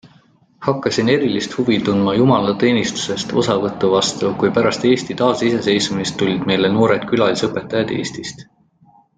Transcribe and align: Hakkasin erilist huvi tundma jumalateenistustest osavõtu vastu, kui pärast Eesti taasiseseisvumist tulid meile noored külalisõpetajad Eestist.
Hakkasin 0.67 1.09
erilist 1.15 1.51
huvi 1.57 1.75
tundma 1.89 2.15
jumalateenistustest 2.19 3.35
osavõtu 3.43 3.91
vastu, 3.93 4.33
kui 4.41 4.51
pärast 4.57 4.89
Eesti 4.93 5.19
taasiseseisvumist 5.23 6.19
tulid 6.23 6.51
meile 6.53 6.75
noored 6.79 7.09
külalisõpetajad 7.13 7.95
Eestist. 8.01 8.47